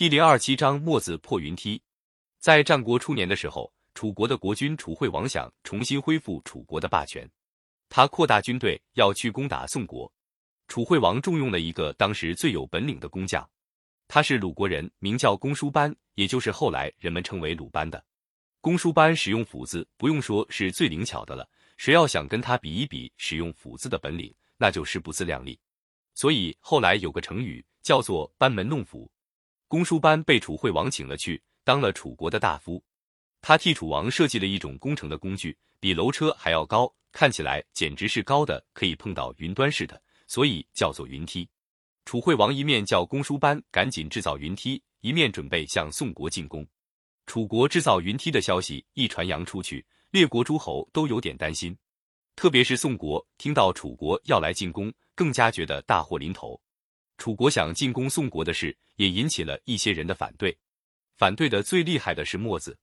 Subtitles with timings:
[0.00, 1.78] 第零二七章墨子破云梯。
[2.38, 7.30] 在战国初年的时候，楚国的国君楚惠王想重新恢复楚国的霸权，
[7.90, 10.10] 他扩大军队要去攻打宋国。
[10.68, 13.46] 楚惠王重用了一个当时最有本领的工匠，
[14.08, 18.02] 他是鲁国人，名叫公叔班，也就是后来人们称为鲁班的。
[18.62, 21.46] 公叔班使用斧子，不用说是最灵巧的了，
[21.76, 25.60] 谁要想跟他比一比使用斧子的本领，那就是不自量力。
[26.14, 29.12] 所以后来有个成语叫做班门弄斧。
[29.70, 32.82] 公输班被楚惠王请了去，当了楚国的大夫。
[33.40, 40.02] 他替楚王设计了一种工程的工具，比楼车还要高，看起来简直是高的可以碰到云端似的。
[40.26, 41.48] 所以叫做云梯。
[42.04, 46.66] 楚惠王一面叫公输班赶紧制造云梯，一面准备向宋国进攻。
[47.26, 51.78] 楚国制造云梯的消息一传扬出去，列国诸侯都有点担心，
[52.34, 56.60] 特别是宋国，听到楚国要来进攻，更加觉得大祸临头。
[57.20, 60.56] 楚国想进攻宋国的事，也引起了一些人的反对。
[61.18, 62.74] 反对的最厉害的是墨子。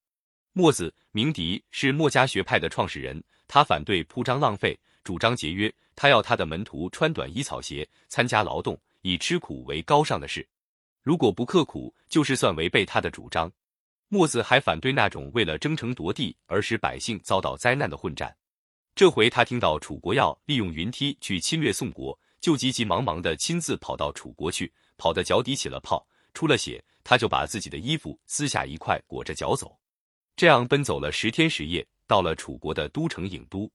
[0.54, 5.74] 墨子名笛，是墨家学派的创始人，他反对铺张浪费，主张节约。
[5.96, 10.48] 他要他的门徒穿短衣草鞋，参加劳动，以吃苦为高尚的事。
[11.02, 13.52] 如果不刻苦，就是算违背他的主张。
[14.08, 18.38] 墨子还反对那种为了争城夺地而使百姓遭到灾难的混战。
[18.94, 22.18] 这回他听到楚国要利用云梯去侵略宋国，
[22.48, 29.78] 就急急忙忙的亲自跑到楚国去，跑得脚底起了泡，出了血，他就把自己的衣服撕下一块裹着脚走。
[30.38, 33.70] 这样奔走了十天十夜，到了楚国的都城郢都。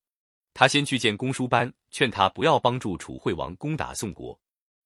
[0.54, 4.40] 他先去见公叔班，劝他不要帮助楚惠王攻打宋国。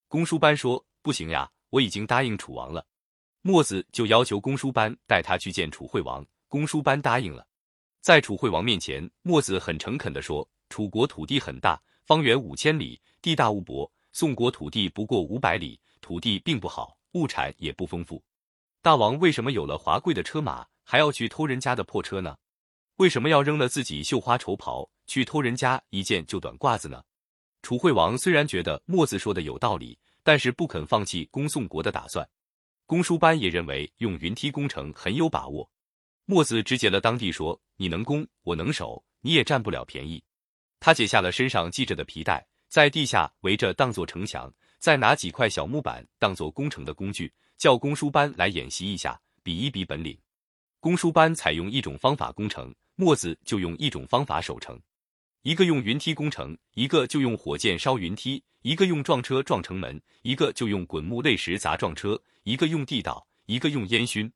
[0.09, 2.85] 公叔班说：“不行呀，我已经答应楚王了。”
[3.43, 6.27] 墨子就要求公叔班带他去见楚惠王。
[6.49, 7.47] 公叔班答应了。
[8.01, 18.23] 在楚惠王面前，墨子很诚恳地说：“楚国土地很大，方圆五千里，地大物博；宋国土地不过五百里，土地并不好，物产也不丰富。
[18.81, 22.37] 大王为什么有了华贵的车马，还要去偷人家的破车呢？
[22.99, 27.03] 为什么要扔了自己绣花绸袍？”去偷人家一件旧短褂子呢？
[27.63, 32.25] 楚惠王虽然觉得墨子说的有道理，但是不肯放弃攻宋国的打算。
[32.87, 35.69] 公叔班也认为用云梯攻城很有把握。
[36.27, 40.23] 墨子直截了当地说：“你能攻，我能守，你也占不了便宜。”
[40.79, 50.17] 他解下了身上系着的皮带，在地下围着当做城墙，再拿几块小木板当做攻城的工具，叫公叔班来演习一下，比一比本领。
[50.81, 54.79] 公叔班采用一种方法攻城，墨子就用一种方法守城。
[55.43, 64.31] 一个用云梯攻城，一个就用火箭烧云梯，一个用撞车撞城门，一个就用滚木累石砸撞车，一个用地道，一个用烟熏。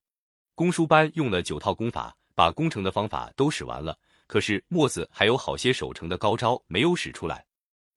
[0.54, 3.98] 公输班用了九套功法，把攻城的方法都使完了。
[4.28, 7.44] 可是墨子还有好些守城的高招没有使出来。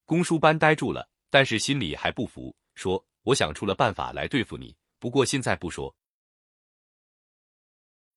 [0.06, 5.96] 公叔班呆住了，但是心里还不服，说：“我想出了办法来对付你，不过现在不说。”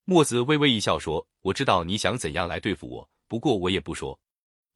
[0.04, 4.19] 墨子微微一笑说：“我知道你想怎样来对付我，不过我也不说。”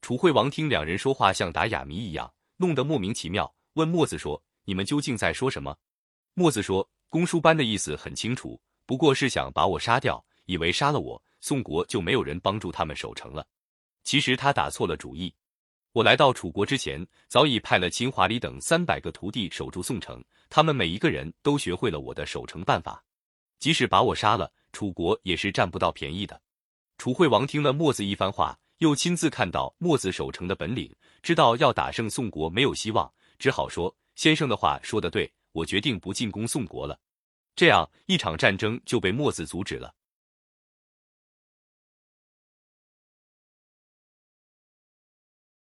[0.03, 5.77] 楚惠王听两人说话像打哑谜一样，弄得莫名其妙，问墨子说：“你们究竟在说什么？”
[6.34, 13.47] 墨子说：“公叔班的意思很清楚，不过是想把我杀掉，以为杀了我，宋国就没有人帮助他们守城了。
[14.03, 15.34] 其实他打错了主意。
[15.93, 23.03] 我来到楚国之前，早已派了秦华里等三百个徒弟守住宋城，他们每一个人都学会了我的守城办法，
[23.59, 26.41] 即使把我杀了，楚国也是占不到便宜的。”
[26.99, 28.59] 楚惠王听了墨子一番话。
[28.81, 30.91] 又亲自看到墨子守城的本领，
[31.21, 36.99] 知道要打胜宋国没有希望，只好说：“先生的话说的对，我决定不进攻宋国了。”
[37.55, 39.93] 这样一场战争就被墨子阻止了。